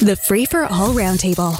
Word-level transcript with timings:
The 0.00 0.14
Free 0.14 0.44
for 0.44 0.64
All 0.66 0.92
Roundtable. 0.92 1.56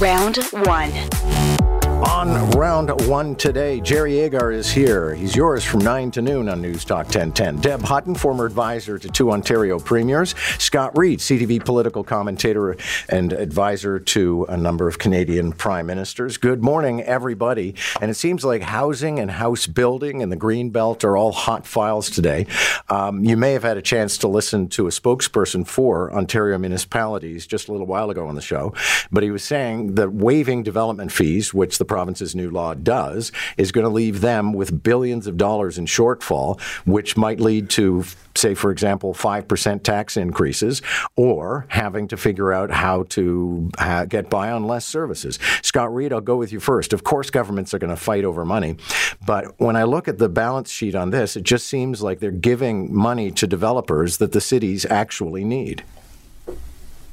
Round 0.00 0.36
one. 0.66 1.61
On 2.04 2.50
round 2.50 2.90
one 3.06 3.36
today, 3.36 3.80
Jerry 3.80 4.18
Agar 4.18 4.50
is 4.50 4.68
here. 4.68 5.14
He's 5.14 5.36
yours 5.36 5.64
from 5.64 5.80
9 5.80 6.10
to 6.12 6.22
noon 6.22 6.48
on 6.48 6.60
News 6.60 6.84
Talk 6.84 7.04
1010. 7.04 7.58
Deb 7.58 7.80
Hutton, 7.82 8.16
former 8.16 8.44
advisor 8.44 8.98
to 8.98 9.08
two 9.08 9.30
Ontario 9.30 9.78
premiers. 9.78 10.34
Scott 10.58 10.98
Reid, 10.98 11.20
CTV 11.20 11.64
political 11.64 12.02
commentator 12.02 12.76
and 13.08 13.32
advisor 13.32 14.00
to 14.00 14.46
a 14.48 14.56
number 14.56 14.88
of 14.88 14.98
Canadian 14.98 15.52
prime 15.52 15.86
ministers. 15.86 16.38
Good 16.38 16.60
morning, 16.60 17.02
everybody. 17.02 17.76
And 18.00 18.10
it 18.10 18.14
seems 18.14 18.44
like 18.44 18.62
housing 18.62 19.20
and 19.20 19.30
house 19.30 19.68
building 19.68 20.22
and 20.22 20.32
the 20.32 20.36
Green 20.36 20.70
Belt 20.70 21.04
are 21.04 21.16
all 21.16 21.30
hot 21.30 21.66
files 21.68 22.10
today. 22.10 22.46
Um, 22.88 23.24
you 23.24 23.36
may 23.36 23.52
have 23.52 23.62
had 23.62 23.76
a 23.76 23.82
chance 23.82 24.18
to 24.18 24.28
listen 24.28 24.68
to 24.70 24.88
a 24.88 24.90
spokesperson 24.90 25.64
for 25.66 26.12
Ontario 26.12 26.58
municipalities 26.58 27.46
just 27.46 27.68
a 27.68 27.72
little 27.72 27.86
while 27.86 28.10
ago 28.10 28.26
on 28.26 28.34
the 28.34 28.42
show, 28.42 28.74
but 29.12 29.22
he 29.22 29.30
was 29.30 29.44
saying 29.44 29.94
that 29.94 30.12
waiving 30.12 30.64
development 30.64 31.12
fees, 31.12 31.54
which 31.54 31.78
the 31.78 31.91
province's 31.92 32.34
new 32.34 32.50
law 32.50 32.72
does, 32.72 33.30
is 33.58 33.70
going 33.70 33.84
to 33.84 33.90
leave 33.90 34.22
them 34.22 34.54
with 34.54 34.82
billions 34.82 35.26
of 35.26 35.36
dollars 35.36 35.76
in 35.76 35.84
shortfall, 35.84 36.58
which 36.86 37.18
might 37.18 37.38
lead 37.38 37.68
to, 37.68 38.02
say, 38.34 38.54
for 38.54 38.70
example, 38.70 39.12
5% 39.12 39.82
tax 39.82 40.16
increases 40.16 40.80
or 41.16 41.66
having 41.68 42.08
to 42.08 42.16
figure 42.16 42.50
out 42.50 42.70
how 42.70 43.02
to 43.10 43.70
uh, 43.76 44.06
get 44.06 44.30
by 44.30 44.50
on 44.50 44.66
less 44.66 44.86
services. 44.86 45.38
Scott 45.60 45.94
Reid, 45.94 46.14
I'll 46.14 46.22
go 46.22 46.36
with 46.38 46.50
you 46.50 46.60
first. 46.60 46.94
Of 46.94 47.04
course, 47.04 47.28
governments 47.28 47.74
are 47.74 47.78
going 47.78 47.94
to 47.94 47.96
fight 47.96 48.24
over 48.24 48.46
money, 48.46 48.78
but 49.26 49.60
when 49.60 49.76
I 49.76 49.84
look 49.84 50.08
at 50.08 50.16
the 50.16 50.30
balance 50.30 50.70
sheet 50.70 50.94
on 50.94 51.10
this, 51.10 51.36
it 51.36 51.42
just 51.42 51.68
seems 51.68 52.00
like 52.00 52.20
they're 52.20 52.30
giving 52.30 52.94
money 52.94 53.30
to 53.32 53.46
developers 53.46 54.16
that 54.16 54.32
the 54.32 54.40
cities 54.40 54.86
actually 54.86 55.44
need. 55.44 55.84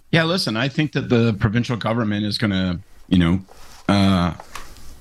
Yeah, 0.09 0.23
listen, 0.23 0.55
I 0.55 0.69
think 0.69 0.93
that 0.93 1.09
the 1.09 1.35
provincial 1.38 1.75
government 1.75 2.25
is 2.25 2.38
going 2.38 2.52
to, 2.52 2.80
you 3.09 3.19
know, 3.19 3.41
uh, 3.89 4.35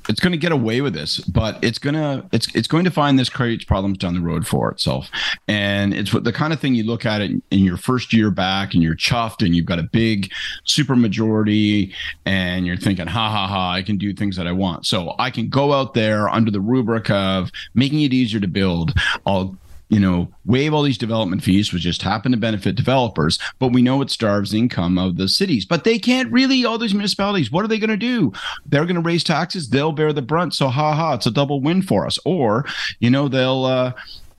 it's 0.08 0.20
going 0.20 0.32
to 0.32 0.38
get 0.38 0.52
away 0.52 0.80
with 0.80 0.94
this, 0.94 1.18
but 1.20 1.62
it's 1.62 1.78
going 1.78 1.94
to 1.94 2.24
it's 2.32 2.52
it's 2.54 2.68
going 2.68 2.84
to 2.84 2.90
find 2.90 3.18
this 3.18 3.28
creates 3.28 3.64
problems 3.64 3.98
down 3.98 4.14
the 4.14 4.20
road 4.20 4.46
for 4.46 4.70
itself. 4.70 5.10
And 5.46 5.92
it's 5.94 6.12
what 6.12 6.24
the 6.24 6.32
kind 6.32 6.52
of 6.52 6.60
thing 6.60 6.74
you 6.74 6.84
look 6.84 7.04
at 7.04 7.20
it 7.20 7.30
in 7.50 7.60
your 7.60 7.76
first 7.76 8.12
year 8.12 8.30
back, 8.30 8.74
and 8.74 8.82
you're 8.82 8.96
chuffed, 8.96 9.44
and 9.44 9.54
you've 9.54 9.66
got 9.66 9.78
a 9.78 9.82
big 9.82 10.32
super 10.64 10.96
majority, 10.96 11.94
and 12.24 12.66
you're 12.66 12.76
thinking, 12.76 13.06
ha 13.06 13.30
ha 13.30 13.46
ha, 13.46 13.72
I 13.72 13.82
can 13.82 13.98
do 13.98 14.14
things 14.14 14.36
that 14.36 14.46
I 14.46 14.52
want. 14.52 14.86
So 14.86 15.14
I 15.18 15.30
can 15.30 15.48
go 15.48 15.72
out 15.72 15.94
there 15.94 16.28
under 16.28 16.50
the 16.50 16.60
rubric 16.60 17.10
of 17.10 17.50
making 17.74 18.02
it 18.02 18.12
easier 18.12 18.40
to 18.40 18.48
build. 18.48 18.94
I'll 19.26 19.56
you 19.88 19.98
know, 19.98 20.32
waive 20.44 20.74
all 20.74 20.82
these 20.82 20.98
development 20.98 21.42
fees, 21.42 21.72
which 21.72 21.82
just 21.82 22.02
happen 22.02 22.32
to 22.32 22.38
benefit 22.38 22.74
developers, 22.74 23.38
but 23.58 23.72
we 23.72 23.82
know 23.82 24.02
it 24.02 24.10
starves 24.10 24.52
income 24.52 24.98
of 24.98 25.16
the 25.16 25.28
cities. 25.28 25.64
But 25.64 25.84
they 25.84 25.98
can't 25.98 26.30
really, 26.30 26.64
all 26.64 26.78
these 26.78 26.94
municipalities, 26.94 27.50
what 27.50 27.64
are 27.64 27.68
they 27.68 27.78
going 27.78 27.90
to 27.90 27.96
do? 27.96 28.32
They're 28.66 28.84
going 28.84 28.96
to 28.96 29.00
raise 29.00 29.24
taxes, 29.24 29.70
they'll 29.70 29.92
bear 29.92 30.12
the 30.12 30.22
brunt. 30.22 30.54
So, 30.54 30.68
ha 30.68 30.94
ha, 30.94 31.14
it's 31.14 31.26
a 31.26 31.30
double 31.30 31.60
win 31.60 31.82
for 31.82 32.06
us. 32.06 32.18
Or, 32.24 32.66
you 33.00 33.10
know, 33.10 33.28
they'll, 33.28 33.64
uh, 33.64 33.92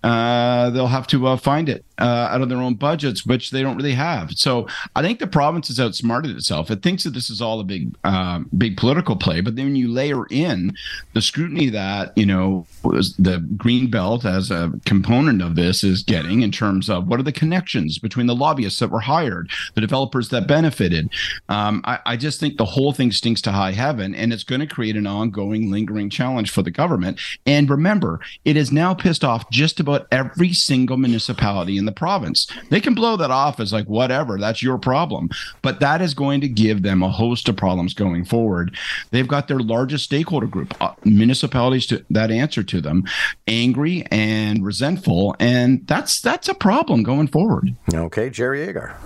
uh, 0.03 0.69
they'll 0.69 0.87
have 0.87 1.07
to 1.07 1.27
uh, 1.27 1.37
find 1.37 1.67
it 1.67 1.83
uh, 1.97 2.29
out 2.31 2.41
of 2.41 2.49
their 2.49 2.59
own 2.59 2.75
budgets, 2.75 3.25
which 3.25 3.51
they 3.51 3.61
don't 3.61 3.75
really 3.75 3.93
have. 3.93 4.31
So 4.31 4.67
I 4.95 5.01
think 5.01 5.19
the 5.19 5.27
province 5.27 5.67
has 5.67 5.79
outsmarted 5.79 6.31
itself. 6.31 6.71
It 6.71 6.81
thinks 6.81 7.03
that 7.03 7.13
this 7.13 7.29
is 7.29 7.41
all 7.41 7.59
a 7.59 7.63
big, 7.63 7.93
uh, 8.03 8.39
big 8.57 8.77
political 8.77 9.15
play, 9.15 9.41
but 9.41 9.55
then 9.55 9.75
you 9.75 9.89
layer 9.89 10.25
in 10.27 10.73
the 11.13 11.21
scrutiny 11.21 11.69
that 11.69 12.17
you 12.17 12.25
know 12.25 12.65
the 12.83 13.45
green 13.57 13.89
belt 13.89 14.25
as 14.25 14.49
a 14.51 14.71
component 14.85 15.41
of 15.41 15.55
this 15.55 15.83
is 15.83 16.03
getting 16.03 16.41
in 16.41 16.51
terms 16.51 16.89
of 16.89 17.07
what 17.07 17.19
are 17.19 17.23
the 17.23 17.31
connections 17.31 17.99
between 17.99 18.27
the 18.27 18.35
lobbyists 18.35 18.79
that 18.79 18.91
were 18.91 19.01
hired, 19.01 19.49
the 19.75 19.81
developers 19.81 20.29
that 20.29 20.47
benefited. 20.47 21.09
Um, 21.49 21.81
I, 21.83 21.99
I 22.05 22.17
just 22.17 22.39
think 22.39 22.57
the 22.57 22.65
whole 22.65 22.93
thing 22.93 23.11
stinks 23.11 23.41
to 23.41 23.51
high 23.51 23.73
heaven, 23.73 24.15
and 24.15 24.31
it's 24.31 24.43
going 24.43 24.61
to 24.61 24.67
create 24.67 24.95
an 24.95 25.07
ongoing, 25.07 25.69
lingering 25.69 26.09
challenge 26.09 26.51
for 26.51 26.61
the 26.61 26.71
government. 26.71 27.19
And 27.45 27.69
remember, 27.69 28.21
it 28.45 28.55
is 28.55 28.71
now 28.71 28.93
pissed 28.93 29.23
off 29.25 29.49
just 29.49 29.79
about 29.79 29.88
every 30.11 30.53
single 30.53 30.97
municipality 30.97 31.77
in 31.77 31.85
the 31.85 31.91
province. 31.91 32.47
They 32.69 32.81
can 32.81 32.93
blow 32.93 33.17
that 33.17 33.31
off 33.31 33.59
as 33.59 33.73
like 33.73 33.87
whatever, 33.87 34.37
that's 34.37 34.61
your 34.61 34.77
problem. 34.77 35.29
But 35.61 35.79
that 35.79 36.01
is 36.01 36.13
going 36.13 36.41
to 36.41 36.47
give 36.47 36.83
them 36.83 37.03
a 37.03 37.09
host 37.09 37.49
of 37.49 37.57
problems 37.57 37.93
going 37.93 38.25
forward. 38.25 38.75
They've 39.11 39.27
got 39.27 39.47
their 39.47 39.59
largest 39.59 40.05
stakeholder 40.05 40.47
group, 40.47 40.75
uh, 40.81 40.93
municipalities 41.03 41.85
to 41.87 42.05
that 42.09 42.31
answer 42.31 42.63
to 42.63 42.81
them, 42.81 43.03
angry 43.47 44.05
and 44.11 44.65
resentful, 44.65 45.35
and 45.39 45.85
that's 45.87 46.21
that's 46.21 46.47
a 46.47 46.53
problem 46.53 47.03
going 47.03 47.27
forward. 47.27 47.75
Okay, 47.93 48.29
Jerry 48.29 48.61
Agar. 48.61 48.97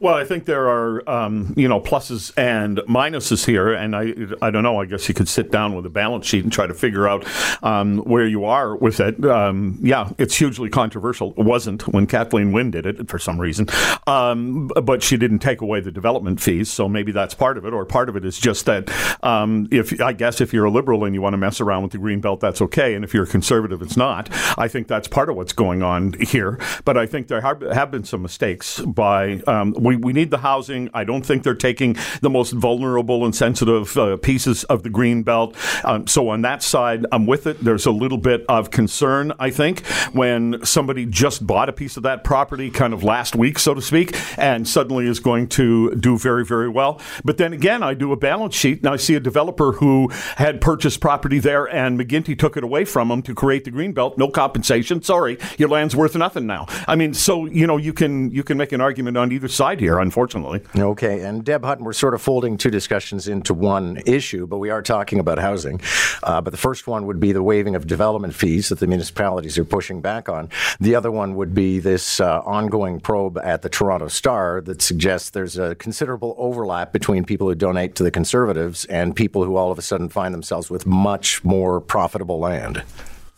Well, 0.00 0.14
I 0.14 0.24
think 0.24 0.44
there 0.44 0.68
are 0.68 1.08
um, 1.08 1.54
you 1.56 1.68
know 1.68 1.80
pluses 1.80 2.32
and 2.36 2.78
minuses 2.88 3.46
here, 3.46 3.72
and 3.72 3.96
I 3.96 4.14
I 4.42 4.50
don't 4.50 4.62
know. 4.62 4.80
I 4.80 4.86
guess 4.86 5.08
you 5.08 5.14
could 5.14 5.28
sit 5.28 5.50
down 5.50 5.74
with 5.74 5.86
a 5.86 5.90
balance 5.90 6.26
sheet 6.26 6.44
and 6.44 6.52
try 6.52 6.66
to 6.66 6.74
figure 6.74 7.08
out 7.08 7.26
um, 7.62 7.98
where 7.98 8.26
you 8.26 8.44
are 8.44 8.76
with 8.76 9.00
it. 9.00 9.24
Um, 9.24 9.78
yeah, 9.82 10.10
it's 10.24 10.36
hugely 10.36 10.70
controversial. 10.70 11.34
It 11.36 11.44
wasn't 11.44 11.86
when 11.88 12.06
Kathleen 12.06 12.50
Wynne 12.52 12.70
did 12.70 12.86
it 12.86 13.10
for 13.10 13.18
some 13.18 13.38
reason, 13.38 13.68
um, 14.06 14.68
but 14.82 15.02
she 15.02 15.18
didn't 15.18 15.40
take 15.40 15.60
away 15.60 15.80
the 15.80 15.92
development 15.92 16.40
fees, 16.40 16.70
so 16.70 16.88
maybe 16.88 17.12
that's 17.12 17.34
part 17.34 17.58
of 17.58 17.66
it, 17.66 17.74
or 17.74 17.84
part 17.84 18.08
of 18.08 18.16
it 18.16 18.24
is 18.24 18.38
just 18.38 18.64
that 18.64 18.90
um, 19.22 19.68
if 19.70 20.00
I 20.00 20.14
guess 20.14 20.40
if 20.40 20.54
you're 20.54 20.64
a 20.64 20.70
liberal 20.70 21.04
and 21.04 21.14
you 21.14 21.20
want 21.20 21.34
to 21.34 21.36
mess 21.36 21.60
around 21.60 21.82
with 21.82 21.92
the 21.92 21.98
green 21.98 22.22
belt, 22.22 22.40
that's 22.40 22.62
okay, 22.62 22.94
and 22.94 23.04
if 23.04 23.12
you're 23.12 23.24
a 23.24 23.26
conservative, 23.26 23.82
it's 23.82 23.98
not. 23.98 24.30
I 24.58 24.66
think 24.66 24.88
that's 24.88 25.08
part 25.08 25.28
of 25.28 25.36
what's 25.36 25.52
going 25.52 25.82
on 25.82 26.14
here, 26.14 26.58
but 26.86 26.96
I 26.96 27.04
think 27.04 27.28
there 27.28 27.42
have, 27.42 27.90
been 27.90 28.04
some 28.04 28.22
mistakes 28.22 28.80
by 28.80 29.42
um, 29.46 29.74
we 29.78 29.96
we 29.96 30.14
need 30.14 30.30
the 30.30 30.38
housing. 30.38 30.88
I 30.94 31.04
don't 31.04 31.24
think 31.24 31.42
they're 31.42 31.54
taking 31.54 31.96
the 32.22 32.30
most 32.30 32.52
vulnerable 32.52 33.26
and 33.26 33.36
sensitive 33.36 33.94
uh, 33.98 34.16
pieces 34.16 34.64
of 34.64 34.84
the 34.84 34.90
green 34.90 35.22
belt. 35.22 35.54
Um, 35.84 36.06
so 36.06 36.30
on 36.30 36.40
that 36.42 36.62
side, 36.62 37.04
I'm 37.12 37.26
with 37.26 37.46
it. 37.46 37.62
There's 37.62 37.84
a 37.84 37.92
little 37.92 38.16
bit 38.16 38.46
of 38.48 38.70
concern, 38.70 39.34
I 39.38 39.50
think, 39.50 39.82
when 40.14 40.64
somebody 40.64 41.06
just 41.06 41.46
bought 41.46 41.68
a 41.68 41.72
piece 41.72 41.96
of 41.96 42.02
that 42.04 42.24
property 42.24 42.70
kind 42.70 42.94
of 42.94 43.02
last 43.02 43.34
week, 43.34 43.58
so 43.58 43.74
to 43.74 43.82
speak, 43.82 44.16
and 44.38 44.66
suddenly 44.66 45.06
is 45.06 45.20
going 45.20 45.48
to 45.48 45.94
do 45.96 46.16
very, 46.18 46.44
very 46.44 46.68
well. 46.68 47.00
But 47.24 47.36
then 47.36 47.52
again, 47.52 47.82
I 47.82 47.94
do 47.94 48.12
a 48.12 48.16
balance 48.16 48.54
sheet 48.54 48.78
and 48.78 48.88
I 48.88 48.96
see 48.96 49.14
a 49.14 49.20
developer 49.20 49.72
who 49.72 50.08
had 50.36 50.60
purchased 50.60 51.00
property 51.00 51.38
there 51.38 51.66
and 51.66 51.98
McGuinty 51.98 52.38
took 52.38 52.56
it 52.56 52.64
away 52.64 52.84
from 52.84 53.10
him 53.10 53.22
to 53.22 53.34
create 53.34 53.64
the 53.64 53.70
green 53.70 53.92
belt. 53.92 54.16
No 54.16 54.28
compensation. 54.28 55.02
Sorry, 55.02 55.38
your 55.58 55.68
land's 55.68 55.96
worth 55.96 56.16
nothing 56.16 56.46
now. 56.46 56.66
I 56.86 56.96
mean, 56.96 57.14
so 57.14 57.46
you 57.46 57.66
know 57.66 57.76
you 57.76 57.92
can 57.92 58.30
you 58.30 58.42
can 58.42 58.56
make 58.56 58.72
an 58.72 58.80
argument 58.80 59.16
on 59.16 59.32
either 59.32 59.48
side 59.48 59.80
here. 59.80 59.98
Unfortunately. 59.98 60.60
Okay, 60.76 61.20
and 61.20 61.44
Deb 61.44 61.64
Hutton, 61.64 61.84
we're 61.84 61.92
sort 61.92 62.14
of 62.14 62.22
folding 62.22 62.56
two 62.56 62.70
discussions 62.70 63.28
into 63.28 63.54
one 63.54 64.00
issue, 64.06 64.46
but 64.46 64.58
we 64.58 64.70
are 64.70 64.82
talking 64.82 65.18
about 65.18 65.38
housing. 65.38 65.80
Uh, 66.22 66.40
but 66.40 66.50
the 66.50 66.56
first 66.56 66.86
one 66.86 67.06
would 67.06 67.20
be 67.20 67.32
the 67.32 67.42
waiving 67.42 67.74
of 67.74 67.86
development 67.86 68.34
fees 68.34 68.68
that 68.68 68.78
the 68.78 68.86
municipalities 68.86 69.58
are 69.58 69.64
pushing 69.64 70.00
back 70.04 70.28
on. 70.28 70.48
The 70.78 70.94
other 70.94 71.10
one 71.10 71.34
would 71.34 71.52
be 71.52 71.80
this 71.80 72.20
uh, 72.20 72.40
ongoing 72.42 73.00
probe 73.00 73.38
at 73.38 73.62
the 73.62 73.68
Toronto 73.68 74.06
Star 74.06 74.60
that 74.60 74.80
suggests 74.80 75.30
there's 75.30 75.58
a 75.58 75.74
considerable 75.74 76.36
overlap 76.38 76.92
between 76.92 77.24
people 77.24 77.48
who 77.48 77.56
donate 77.56 77.96
to 77.96 78.04
the 78.04 78.12
Conservatives 78.12 78.84
and 78.84 79.16
people 79.16 79.42
who 79.42 79.56
all 79.56 79.72
of 79.72 79.78
a 79.78 79.82
sudden 79.82 80.08
find 80.08 80.32
themselves 80.32 80.70
with 80.70 80.86
much 80.86 81.42
more 81.42 81.80
profitable 81.80 82.38
land. 82.38 82.84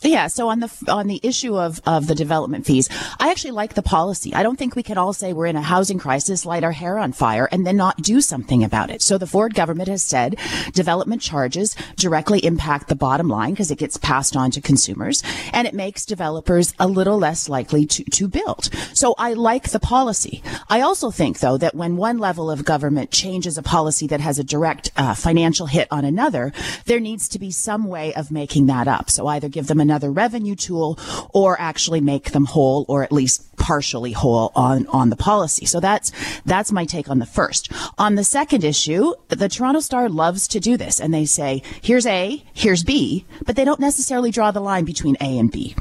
Yeah. 0.01 0.27
So 0.27 0.49
on 0.49 0.59
the 0.59 0.71
on 0.87 1.07
the 1.07 1.19
issue 1.23 1.57
of 1.57 1.81
of 1.85 2.05
the 2.05 2.13
development 2.13 2.65
fees, 2.65 2.87
I 3.19 3.31
actually 3.31 3.51
like 3.51 3.73
the 3.73 3.81
policy. 3.81 4.33
I 4.33 4.43
don't 4.43 4.57
think 4.57 4.75
we 4.75 4.83
can 4.83 4.97
all 4.97 5.11
say 5.11 5.33
we're 5.33 5.47
in 5.47 5.55
a 5.55 5.61
housing 5.61 5.97
crisis, 5.97 6.45
light 6.45 6.63
our 6.63 6.71
hair 6.71 6.99
on 6.99 7.13
fire, 7.13 7.49
and 7.51 7.65
then 7.65 7.77
not 7.77 7.97
do 8.03 8.21
something 8.21 8.63
about 8.63 8.91
it. 8.91 9.01
So 9.01 9.17
the 9.17 9.25
Ford 9.25 9.55
government 9.55 9.89
has 9.89 10.03
said 10.03 10.37
development 10.73 11.23
charges 11.23 11.75
directly 11.95 12.45
impact 12.45 12.89
the 12.89 12.95
bottom 12.95 13.27
line 13.27 13.51
because 13.51 13.71
it 13.71 13.79
gets 13.79 13.97
passed 13.97 14.35
on 14.35 14.51
to 14.51 14.61
consumers, 14.61 15.23
and 15.51 15.67
it 15.67 15.73
makes 15.73 16.05
developers 16.05 16.75
a 16.77 16.87
little 16.87 17.17
less 17.17 17.49
likely 17.49 17.85
to 17.87 18.03
to 18.03 18.27
build. 18.27 18.69
So 18.93 19.15
I 19.17 19.33
like 19.33 19.69
the 19.69 19.79
policy. 19.79 20.43
I 20.69 20.81
also 20.81 21.09
think 21.09 21.39
though 21.39 21.57
that 21.57 21.73
when 21.73 21.97
one 21.97 22.19
level 22.19 22.51
of 22.51 22.65
government 22.65 23.09
changes 23.09 23.57
a 23.57 23.63
policy 23.63 24.05
that 24.07 24.21
has 24.21 24.37
a 24.37 24.43
direct 24.43 24.91
uh, 24.95 25.15
financial 25.15 25.65
hit 25.65 25.87
on 25.89 26.05
another, 26.05 26.53
there 26.85 26.99
needs 26.99 27.27
to 27.29 27.39
be 27.39 27.49
some 27.49 27.85
way 27.85 28.13
of 28.13 28.29
making 28.29 28.67
that 28.67 28.87
up. 28.87 29.09
So 29.09 29.25
either 29.25 29.49
give 29.49 29.65
them 29.65 29.79
another 29.87 30.11
revenue 30.11 30.55
tool 30.55 30.99
or 31.33 31.59
actually 31.61 32.01
make 32.01 32.31
them 32.31 32.45
whole 32.45 32.85
or 32.89 33.03
at 33.03 33.11
least 33.13 33.55
partially 33.55 34.11
whole 34.11 34.51
on, 34.53 34.85
on 34.87 35.09
the 35.09 35.15
policy. 35.15 35.65
So 35.65 35.79
that's, 35.79 36.11
that's 36.45 36.71
my 36.73 36.83
take 36.83 37.09
on 37.09 37.19
the 37.19 37.25
first. 37.25 37.71
On 37.97 38.15
the 38.15 38.23
second 38.23 38.63
issue, 38.65 39.13
the 39.29 39.49
Toronto 39.49 39.79
Star 39.79 40.09
loves 40.09 40.47
to 40.49 40.59
do 40.59 40.75
this 40.75 40.99
and 40.99 41.13
they 41.13 41.25
say, 41.25 41.63
here's 41.81 42.05
A, 42.05 42.43
here's 42.53 42.83
B, 42.83 43.25
but 43.45 43.55
they 43.55 43.65
don't 43.65 43.79
necessarily 43.79 44.29
draw 44.29 44.51
the 44.51 44.59
line 44.59 44.83
between 44.83 45.15
A 45.21 45.37
and 45.37 45.51
B. 45.51 45.73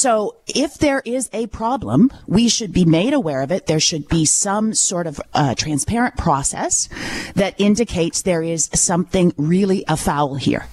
So 0.00 0.36
if 0.46 0.78
there 0.78 1.02
is 1.04 1.28
a 1.34 1.46
problem, 1.48 2.10
we 2.26 2.48
should 2.48 2.72
be 2.72 2.86
made 2.86 3.12
aware 3.12 3.42
of 3.42 3.52
it. 3.52 3.66
There 3.66 3.78
should 3.78 4.08
be 4.08 4.24
some 4.24 4.72
sort 4.72 5.06
of 5.06 5.20
uh, 5.34 5.54
transparent 5.54 6.16
process 6.16 6.88
that 7.34 7.54
indicates 7.60 8.22
there 8.22 8.42
is 8.42 8.70
something 8.72 9.34
really 9.36 9.84
afoul 9.88 10.36
here. 10.36 10.64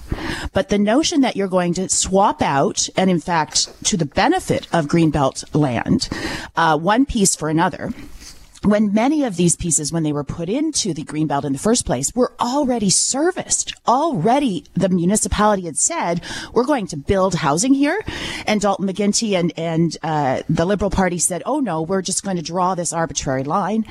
But 0.54 0.70
the 0.70 0.78
notion 0.78 1.20
that 1.20 1.36
you're 1.36 1.46
going 1.46 1.74
to 1.74 1.90
swap 1.90 2.40
out, 2.40 2.88
and 2.96 3.10
in 3.10 3.20
fact, 3.20 3.68
to 3.84 3.98
the 3.98 4.06
benefit 4.06 4.66
of 4.72 4.86
Greenbelt 4.86 5.44
land, 5.54 6.08
uh, 6.56 6.78
one 6.78 7.04
piece 7.04 7.36
for 7.36 7.50
another, 7.50 7.92
when 8.62 8.92
many 8.92 9.24
of 9.24 9.36
these 9.36 9.56
pieces, 9.56 9.92
when 9.92 10.02
they 10.02 10.12
were 10.12 10.24
put 10.24 10.48
into 10.48 10.92
the 10.92 11.04
Greenbelt 11.04 11.44
in 11.44 11.52
the 11.52 11.58
first 11.58 11.86
place, 11.86 12.12
were 12.14 12.32
already 12.40 12.90
serviced. 12.90 13.74
Already 13.86 14.64
the 14.74 14.88
municipality 14.88 15.62
had 15.62 15.78
said, 15.78 16.22
we're 16.52 16.64
going 16.64 16.86
to 16.88 16.96
build 16.96 17.34
housing 17.34 17.74
here. 17.74 18.00
And 18.46 18.60
Dalton 18.60 18.86
McGuinty 18.86 19.38
and, 19.38 19.52
and 19.56 19.96
uh, 20.02 20.42
the 20.48 20.64
Liberal 20.64 20.90
Party 20.90 21.18
said, 21.18 21.42
oh 21.46 21.60
no, 21.60 21.82
we're 21.82 22.02
just 22.02 22.24
going 22.24 22.36
to 22.36 22.42
draw 22.42 22.74
this 22.74 22.92
arbitrary 22.92 23.44
line. 23.44 23.86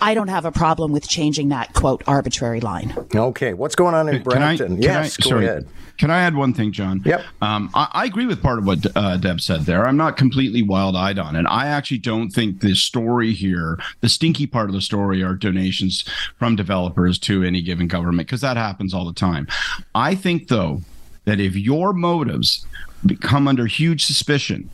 I 0.00 0.14
don't 0.14 0.28
have 0.28 0.44
a 0.44 0.52
problem 0.52 0.92
with 0.92 1.08
changing 1.08 1.48
that, 1.50 1.72
quote, 1.74 2.02
arbitrary 2.06 2.60
line. 2.60 2.94
Okay. 3.14 3.54
What's 3.54 3.74
going 3.74 3.94
on 3.94 4.08
in 4.08 4.22
Brampton? 4.22 4.74
Can 4.74 4.82
yes, 4.82 5.18
I, 5.18 5.22
go 5.22 5.28
sorry, 5.30 5.46
ahead. 5.46 5.68
Can 5.98 6.10
I 6.10 6.20
add 6.22 6.34
one 6.34 6.54
thing, 6.54 6.72
John? 6.72 7.02
Yep. 7.04 7.22
Um, 7.40 7.70
I, 7.74 7.88
I, 7.92 8.04
agree 8.06 8.26
with 8.26 8.42
part 8.42 8.58
of 8.58 8.66
what 8.66 8.84
uh, 8.96 9.16
Deb 9.18 9.40
said 9.40 9.62
there. 9.62 9.86
I'm 9.86 9.96
not 9.96 10.16
completely 10.16 10.62
wild 10.62 10.96
eyed 10.96 11.18
on 11.18 11.36
it. 11.36 11.46
I 11.48 11.68
actually 11.68 11.98
don't 11.98 12.30
think 12.30 12.60
the 12.60 12.74
story 12.74 13.32
here, 13.32 13.78
the 14.00 14.08
stinky 14.12 14.46
part 14.46 14.68
of 14.68 14.74
the 14.74 14.80
story, 14.80 15.22
are 15.22 15.34
donations 15.34 16.04
from 16.38 16.56
developers 16.56 17.18
to 17.20 17.42
any 17.42 17.62
given 17.62 17.88
government, 17.88 18.28
because 18.28 18.40
that 18.42 18.56
happens 18.56 18.94
all 18.94 19.04
the 19.04 19.12
time. 19.12 19.46
I 19.94 20.14
think, 20.14 20.48
though, 20.48 20.82
that 21.24 21.40
if 21.40 21.56
your 21.56 21.92
motives 21.92 22.66
become 23.04 23.48
under 23.48 23.66
huge 23.66 24.04
suspicion 24.04 24.70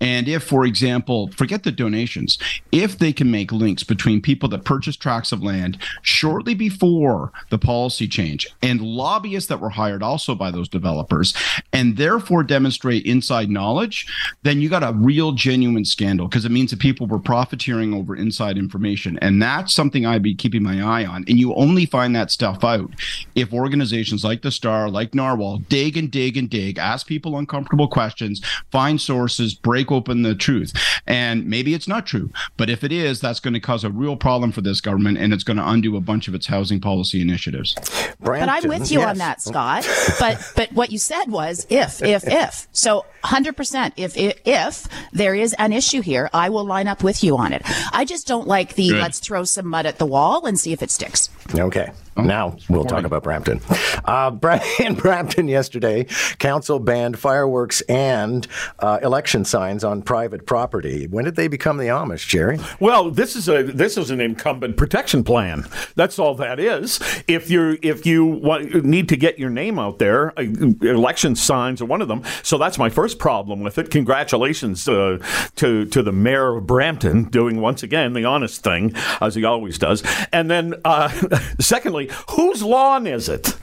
and 0.00 0.28
if, 0.28 0.42
for 0.42 0.64
example, 0.64 1.30
forget 1.36 1.62
the 1.62 1.72
donations, 1.72 2.38
if 2.72 2.98
they 2.98 3.12
can 3.12 3.30
make 3.30 3.52
links 3.52 3.82
between 3.82 4.22
people 4.22 4.48
that 4.48 4.64
purchase 4.64 4.96
tracts 4.96 5.32
of 5.32 5.42
land 5.42 5.78
shortly 6.02 6.54
before 6.54 7.32
the 7.50 7.58
policy 7.58 8.08
change 8.08 8.48
and 8.62 8.80
lobbyists 8.80 9.48
that 9.48 9.60
were 9.60 9.70
hired 9.70 10.02
also 10.02 10.34
by 10.34 10.50
those 10.50 10.68
developers, 10.68 11.34
and 11.72 11.96
therefore 11.96 12.42
demonstrate 12.42 13.04
inside 13.04 13.50
knowledge, 13.50 14.06
then 14.42 14.60
you 14.60 14.68
got 14.68 14.82
a 14.82 14.92
real 14.94 15.32
genuine 15.32 15.84
scandal 15.84 16.28
because 16.28 16.44
it 16.44 16.50
means 16.50 16.70
that 16.70 16.80
people 16.80 17.06
were 17.06 17.18
profiteering 17.18 17.92
over 17.92 18.16
inside 18.16 18.56
information. 18.56 19.18
And 19.20 19.42
that's 19.42 19.74
something 19.74 20.06
I'd 20.06 20.22
be 20.22 20.34
keeping 20.34 20.62
my 20.62 20.82
eye 20.82 21.04
on. 21.04 21.24
And 21.28 21.38
you 21.38 21.54
only 21.54 21.86
find 21.86 22.14
that 22.16 22.30
stuff 22.30 22.64
out 22.64 22.90
if 23.34 23.52
organizations 23.52 24.24
like 24.24 24.42
the 24.42 24.50
Star, 24.50 24.88
like 24.88 25.14
Narwhal, 25.14 25.58
dig 25.68 25.96
and 25.96 26.10
dig 26.10 26.36
and 26.36 26.48
dig, 26.48 26.78
ask 26.78 27.06
people 27.06 27.36
uncomfortable 27.36 27.88
questions, 27.88 28.40
find 28.70 29.00
sources, 29.00 29.54
break 29.54 29.89
open 29.90 30.22
the 30.22 30.34
truth. 30.34 30.72
And 31.06 31.46
maybe 31.46 31.74
it's 31.74 31.88
not 31.88 32.06
true, 32.06 32.30
but 32.56 32.70
if 32.70 32.84
it 32.84 32.92
is, 32.92 33.20
that's 33.20 33.40
going 33.40 33.54
to 33.54 33.60
cause 33.60 33.84
a 33.84 33.90
real 33.90 34.16
problem 34.16 34.52
for 34.52 34.60
this 34.60 34.80
government 34.80 35.18
and 35.18 35.32
it's 35.32 35.44
going 35.44 35.56
to 35.56 35.68
undo 35.68 35.96
a 35.96 36.00
bunch 36.00 36.28
of 36.28 36.34
its 36.34 36.46
housing 36.46 36.80
policy 36.80 37.20
initiatives. 37.20 37.74
Brampton, 38.20 38.48
but 38.48 38.48
I'm 38.48 38.68
with 38.68 38.90
you 38.90 39.00
yes. 39.00 39.08
on 39.08 39.18
that, 39.18 39.42
Scott. 39.42 39.88
but 40.18 40.52
but 40.56 40.72
what 40.72 40.90
you 40.90 40.98
said 40.98 41.26
was 41.26 41.66
if 41.70 42.02
if 42.02 42.26
if. 42.26 42.68
So 42.72 43.06
100% 43.24 43.92
if, 43.96 44.16
if 44.16 44.40
if 44.44 44.88
there 45.12 45.34
is 45.34 45.54
an 45.58 45.72
issue 45.72 46.00
here, 46.00 46.28
I 46.32 46.48
will 46.48 46.64
line 46.64 46.88
up 46.88 47.02
with 47.02 47.24
you 47.24 47.36
on 47.36 47.52
it. 47.52 47.62
I 47.92 48.04
just 48.04 48.26
don't 48.26 48.46
like 48.46 48.74
the 48.74 48.88
Good. 48.88 49.00
let's 49.00 49.18
throw 49.18 49.44
some 49.44 49.66
mud 49.66 49.86
at 49.86 49.98
the 49.98 50.06
wall 50.06 50.46
and 50.46 50.58
see 50.58 50.72
if 50.72 50.82
it 50.82 50.90
sticks. 50.90 51.30
Okay. 51.54 51.92
Now 52.16 52.56
we'll 52.68 52.84
talk 52.84 53.04
about 53.04 53.22
Brampton. 53.22 53.60
Uh, 54.04 54.30
in 54.80 54.94
Brampton 54.94 55.48
yesterday, 55.48 56.04
council 56.38 56.78
banned 56.78 57.18
fireworks 57.18 57.80
and 57.82 58.46
uh, 58.78 58.98
election 59.02 59.44
signs 59.44 59.84
on 59.84 60.02
private 60.02 60.46
property. 60.46 61.06
When 61.06 61.24
did 61.24 61.36
they 61.36 61.48
become 61.48 61.76
the 61.76 61.84
Amish, 61.84 62.26
Jerry? 62.26 62.58
Well, 62.78 63.10
this 63.10 63.36
is 63.36 63.48
a 63.48 63.62
this 63.62 63.96
is 63.96 64.10
an 64.10 64.20
incumbent 64.20 64.76
protection 64.76 65.24
plan. 65.24 65.66
That's 65.94 66.18
all 66.18 66.34
that 66.36 66.58
is. 66.58 67.00
If 67.26 67.50
you 67.50 67.78
if 67.82 68.06
you 68.06 68.26
want, 68.26 68.84
need 68.84 69.08
to 69.10 69.16
get 69.16 69.38
your 69.38 69.50
name 69.50 69.78
out 69.78 69.98
there, 69.98 70.38
uh, 70.38 70.42
election 70.42 71.36
signs 71.36 71.80
are 71.80 71.86
one 71.86 72.02
of 72.02 72.08
them. 72.08 72.22
So 72.42 72.58
that's 72.58 72.78
my 72.78 72.90
first 72.90 73.18
problem 73.18 73.60
with 73.60 73.78
it. 73.78 73.90
Congratulations 73.90 74.88
uh, 74.88 75.18
to 75.56 75.86
to 75.86 76.02
the 76.02 76.12
mayor 76.12 76.56
of 76.56 76.66
Brampton 76.66 77.24
doing 77.24 77.60
once 77.60 77.82
again 77.82 78.12
the 78.12 78.24
honest 78.24 78.62
thing 78.62 78.94
as 79.20 79.34
he 79.34 79.44
always 79.44 79.78
does. 79.78 80.02
And 80.32 80.50
then 80.50 80.74
uh, 80.84 81.08
secondly, 82.08 82.24
whose 82.36 82.62
lawn 82.62 83.06
is 83.06 83.28
it? 83.28 83.56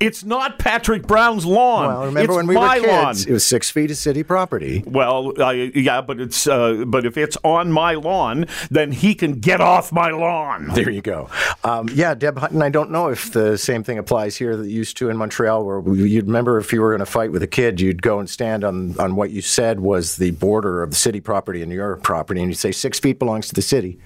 It's 0.00 0.22
not 0.22 0.60
Patrick 0.60 1.08
Brown's 1.08 1.44
lawn. 1.44 1.88
Well, 1.88 2.04
remember 2.06 2.20
it's 2.32 2.36
when 2.36 2.46
we 2.46 2.54
my 2.54 2.78
were 2.78 2.86
kids, 2.86 3.26
lawn. 3.26 3.30
it 3.30 3.32
was 3.32 3.44
six 3.44 3.68
feet 3.68 3.90
of 3.90 3.96
city 3.96 4.22
property. 4.22 4.84
Well, 4.86 5.32
uh, 5.42 5.50
yeah, 5.50 6.02
but 6.02 6.20
it's 6.20 6.46
uh, 6.46 6.84
but 6.86 7.04
if 7.04 7.16
it's 7.16 7.36
on 7.42 7.72
my 7.72 7.94
lawn, 7.94 8.46
then 8.70 8.92
he 8.92 9.16
can 9.16 9.40
get 9.40 9.60
off 9.60 9.90
my 9.90 10.10
lawn. 10.12 10.68
There 10.72 10.88
you 10.88 11.00
go. 11.02 11.28
Um, 11.64 11.88
yeah, 11.92 12.14
Deb 12.14 12.38
Hutton, 12.38 12.62
I 12.62 12.68
don't 12.68 12.92
know 12.92 13.08
if 13.08 13.32
the 13.32 13.58
same 13.58 13.82
thing 13.82 13.98
applies 13.98 14.36
here 14.36 14.56
that 14.56 14.68
used 14.68 14.96
to 14.98 15.08
in 15.10 15.16
Montreal, 15.16 15.64
where 15.64 15.80
you'd 15.96 16.26
remember 16.26 16.58
if 16.60 16.72
you 16.72 16.80
were 16.80 16.94
in 16.94 17.00
a 17.00 17.06
fight 17.06 17.32
with 17.32 17.42
a 17.42 17.48
kid, 17.48 17.80
you'd 17.80 18.00
go 18.00 18.20
and 18.20 18.30
stand 18.30 18.62
on, 18.62 18.96
on 19.00 19.16
what 19.16 19.30
you 19.32 19.42
said 19.42 19.80
was 19.80 20.14
the 20.18 20.30
border 20.30 20.84
of 20.84 20.90
the 20.90 20.96
city 20.96 21.20
property 21.20 21.60
and 21.60 21.72
your 21.72 21.96
property, 21.96 22.40
and 22.40 22.50
you'd 22.50 22.56
say 22.56 22.70
six 22.70 23.00
feet 23.00 23.18
belongs 23.18 23.48
to 23.48 23.54
the 23.54 23.62
city. 23.62 23.98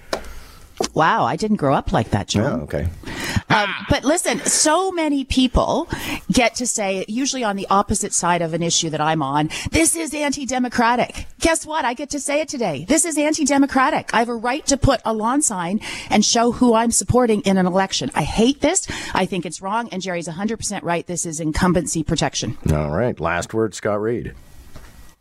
Wow, 0.95 1.23
I 1.25 1.35
didn't 1.35 1.57
grow 1.57 1.75
up 1.75 1.91
like 1.93 2.09
that, 2.09 2.35
Oh, 2.35 2.41
John. 2.41 2.61
okay. 2.61 2.87
Um, 3.53 3.73
but 3.89 4.03
listen, 4.03 4.39
so 4.39 4.91
many 4.91 5.23
people 5.23 5.87
get 6.31 6.55
to 6.55 6.67
say, 6.67 7.05
usually 7.07 7.43
on 7.43 7.55
the 7.55 7.67
opposite 7.69 8.13
side 8.13 8.41
of 8.41 8.53
an 8.53 8.63
issue 8.63 8.89
that 8.89 9.01
I'm 9.01 9.21
on, 9.21 9.49
this 9.71 9.95
is 9.95 10.13
anti-democratic. 10.13 11.27
Guess 11.39 11.65
what? 11.65 11.85
I 11.85 11.93
get 11.93 12.09
to 12.11 12.19
say 12.19 12.41
it 12.41 12.47
today. 12.47 12.85
This 12.87 13.05
is 13.05 13.17
anti-democratic. 13.17 14.13
I 14.13 14.19
have 14.19 14.29
a 14.29 14.35
right 14.35 14.65
to 14.67 14.77
put 14.77 15.01
a 15.05 15.13
lawn 15.13 15.41
sign 15.41 15.81
and 16.09 16.25
show 16.25 16.51
who 16.51 16.73
I'm 16.73 16.91
supporting 16.91 17.41
in 17.41 17.57
an 17.57 17.65
election. 17.65 18.09
I 18.15 18.23
hate 18.23 18.61
this. 18.61 18.87
I 19.13 19.25
think 19.25 19.45
it's 19.45 19.61
wrong. 19.61 19.89
And 19.91 20.01
Jerry's 20.01 20.27
100% 20.27 20.81
right. 20.83 21.05
This 21.05 21.25
is 21.25 21.39
incumbency 21.39 22.03
protection. 22.03 22.57
All 22.71 22.89
right. 22.89 23.19
Last 23.19 23.53
word, 23.53 23.75
Scott 23.75 24.01
Reid. 24.01 24.33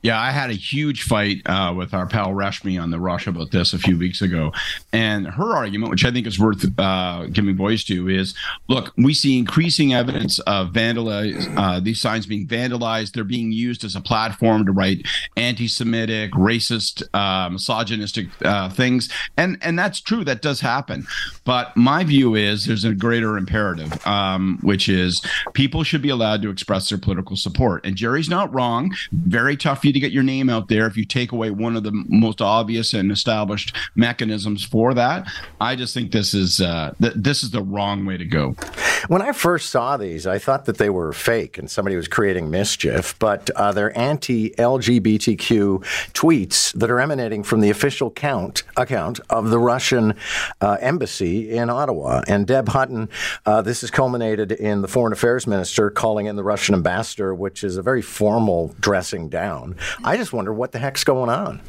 Yeah, 0.02 0.20
I 0.20 0.32
had 0.32 0.50
a 0.50 0.54
huge 0.54 1.04
fight 1.04 1.43
uh, 1.46 1.72
with 1.76 1.94
our 1.94 2.06
pal 2.06 2.31
Rashmi 2.31 2.81
on 2.81 2.90
the 2.90 2.99
Rush 2.99 3.28
about 3.28 3.52
this 3.52 3.72
a 3.72 3.78
few 3.78 3.96
weeks 3.96 4.20
ago. 4.20 4.52
And 4.93 5.28
her 5.28 5.54
argument, 5.54 5.90
which 5.90 6.04
I 6.04 6.10
think 6.10 6.26
is 6.26 6.40
worth 6.40 6.66
uh, 6.76 7.26
giving 7.26 7.56
voice 7.56 7.84
to, 7.84 8.08
is 8.08 8.34
look, 8.69 8.93
we 8.96 9.14
see 9.14 9.38
increasing 9.38 9.94
evidence 9.94 10.40
of 10.40 10.76
uh, 10.76 11.81
these 11.81 12.00
signs 12.00 12.26
being 12.26 12.49
vandalized. 12.49 13.12
They're 13.12 13.22
being 13.22 13.52
used 13.52 13.84
as 13.84 13.94
a 13.94 14.00
platform 14.00 14.66
to 14.66 14.72
write 14.72 15.06
anti 15.37 15.69
Semitic, 15.69 16.32
racist, 16.32 17.05
uh, 17.14 17.48
misogynistic 17.50 18.26
uh, 18.44 18.70
things. 18.70 19.08
And, 19.37 19.56
and 19.62 19.78
that's 19.78 20.00
true, 20.00 20.25
that 20.25 20.43
does 20.43 20.60
happen. 20.60 21.06
But 21.44 21.76
my 21.76 22.02
view 22.02 22.34
is 22.34 22.66
there's 22.66 22.84
a 22.84 22.93
greater 22.93 23.37
imperative, 23.37 24.05
um, 24.05 24.58
which 24.62 24.88
is 24.88 25.22
people 25.52 25.84
should 25.84 26.02
be 26.02 26.08
allowed 26.08 26.43
to 26.43 26.50
express 26.50 26.88
their 26.88 26.98
political 26.98 27.37
support. 27.37 27.87
And 27.87 27.94
Jerry's 27.94 28.28
not 28.28 28.52
wrong. 28.52 28.93
Very 29.12 29.56
tough 29.56 29.84
you 29.94 30.00
to 30.00 30.06
get 30.06 30.12
your 30.12 30.22
name 30.22 30.48
out 30.48 30.68
there 30.68 30.86
if 30.86 30.96
you 30.96 31.04
take 31.04 31.32
away 31.32 31.50
one 31.50 31.76
of 31.76 31.82
the 31.82 31.92
most 31.92 32.40
obvious 32.40 32.94
and 32.94 33.12
established 33.12 33.76
mechanisms 33.94 34.64
for 34.64 34.94
that. 34.94 35.26
I 35.60 35.76
just 35.76 35.94
think 35.94 36.12
this 36.12 36.34
is 36.34 36.60
uh, 36.60 36.94
th- 37.00 37.14
this 37.16 37.42
is 37.42 37.50
the 37.50 37.62
wrong 37.62 38.04
way 38.06 38.16
to 38.16 38.24
go. 38.24 38.54
When 39.08 39.22
I 39.22 39.32
first 39.32 39.70
saw 39.70 39.96
these, 39.96 40.26
I 40.26 40.38
thought 40.38 40.67
that 40.67 40.79
they 40.79 40.91
were 40.91 41.12
fake 41.12 41.58
and 41.58 41.70
somebody 41.70 41.96
was 41.96 42.08
creating 42.08 42.50
mischief, 42.50 43.19
but 43.19 43.50
uh, 43.50 43.72
they're 43.72 43.96
anti 43.98 44.50
LGBTQ 44.50 45.84
tweets 46.12 46.72
that 46.74 46.91
are 46.91 47.00
emanating 47.00 47.43
from 47.43 47.60
the 47.60 47.70
official 47.70 48.10
count, 48.10 48.62
account 48.76 49.20
of 49.29 49.50
the 49.50 49.58
Russian 49.58 50.15
uh, 50.60 50.79
embassy 50.81 51.50
in 51.50 51.70
Ottawa. 51.70 52.22
And 52.29 52.46
Deb 52.46 52.69
Hutton, 52.69 53.08
uh, 53.44 53.62
this 53.62 53.81
has 53.81 53.91
culminated 53.91 54.53
in 54.53 54.82
the 54.82 54.88
foreign 54.88 55.12
affairs 55.12 55.46
minister 55.46 55.91
calling 55.91 56.26
in 56.26 56.36
the 56.36 56.44
Russian 56.44 56.74
ambassador, 56.74 57.34
which 57.34 57.65
is 57.65 57.76
a 57.76 57.82
very 57.82 58.03
formal 58.03 58.74
dressing 58.81 59.29
down. 59.29 59.76
I 60.05 60.17
just 60.17 60.32
wonder 60.32 60.53
what 60.53 60.72
the 60.72 60.79
heck's 60.79 61.05
going 61.05 61.31
on. 61.31 61.60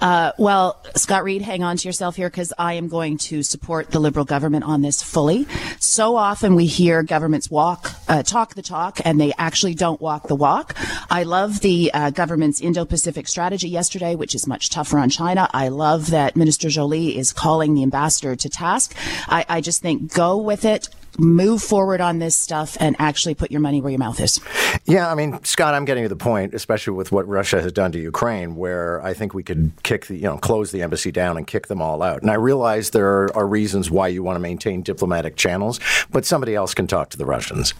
Uh, 0.00 0.32
well, 0.38 0.84
Scott 0.94 1.24
Reid, 1.24 1.42
hang 1.42 1.62
on 1.62 1.76
to 1.76 1.88
yourself 1.88 2.16
here 2.16 2.30
because 2.30 2.52
I 2.56 2.74
am 2.74 2.88
going 2.88 3.18
to 3.18 3.42
support 3.42 3.90
the 3.90 3.98
Liberal 3.98 4.24
government 4.24 4.64
on 4.64 4.82
this 4.82 5.02
fully. 5.02 5.46
So 5.80 6.16
often 6.16 6.54
we 6.54 6.66
hear 6.66 7.02
governments 7.02 7.50
walk, 7.50 7.92
uh, 8.08 8.22
talk 8.22 8.54
the 8.54 8.62
talk, 8.62 9.00
and 9.04 9.20
they 9.20 9.32
actually 9.38 9.74
don't 9.74 10.00
walk 10.00 10.28
the 10.28 10.36
walk. 10.36 10.76
I 11.10 11.24
love 11.24 11.60
the 11.60 11.90
uh, 11.92 12.10
government's 12.10 12.60
Indo-Pacific 12.60 13.26
strategy 13.26 13.68
yesterday, 13.68 14.14
which 14.14 14.34
is 14.34 14.46
much 14.46 14.70
tougher 14.70 14.98
on 14.98 15.10
China. 15.10 15.48
I 15.52 15.68
love 15.68 16.10
that 16.10 16.36
Minister 16.36 16.68
Jolie 16.68 17.16
is 17.18 17.32
calling 17.32 17.74
the 17.74 17.82
ambassador 17.82 18.36
to 18.36 18.48
task. 18.48 18.94
I, 19.26 19.44
I 19.48 19.60
just 19.60 19.82
think 19.82 20.14
go 20.14 20.36
with 20.36 20.64
it. 20.64 20.88
Move 21.18 21.60
forward 21.60 22.00
on 22.00 22.20
this 22.20 22.36
stuff 22.36 22.76
and 22.78 22.94
actually 23.00 23.34
put 23.34 23.50
your 23.50 23.60
money 23.60 23.80
where 23.80 23.90
your 23.90 23.98
mouth 23.98 24.20
is. 24.20 24.40
Yeah, 24.84 25.10
I 25.10 25.16
mean, 25.16 25.42
Scott, 25.42 25.74
I'm 25.74 25.84
getting 25.84 26.04
to 26.04 26.08
the 26.08 26.14
point, 26.16 26.54
especially 26.54 26.92
with 26.92 27.10
what 27.10 27.26
Russia 27.26 27.60
has 27.60 27.72
done 27.72 27.90
to 27.92 27.98
Ukraine, 27.98 28.54
where 28.54 29.02
I 29.02 29.14
think 29.14 29.34
we 29.34 29.42
could 29.42 29.72
kick 29.82 30.06
the, 30.06 30.16
you 30.16 30.22
know, 30.22 30.38
close 30.38 30.70
the 30.70 30.80
embassy 30.80 31.10
down 31.10 31.36
and 31.36 31.44
kick 31.44 31.66
them 31.66 31.82
all 31.82 32.02
out. 32.02 32.22
And 32.22 32.30
I 32.30 32.34
realize 32.34 32.90
there 32.90 33.08
are, 33.08 33.36
are 33.36 33.48
reasons 33.48 33.90
why 33.90 34.06
you 34.08 34.22
want 34.22 34.36
to 34.36 34.40
maintain 34.40 34.82
diplomatic 34.82 35.34
channels, 35.34 35.80
but 36.10 36.24
somebody 36.24 36.54
else 36.54 36.72
can 36.72 36.86
talk 36.86 37.10
to 37.10 37.18
the 37.18 37.26
Russians. 37.26 37.74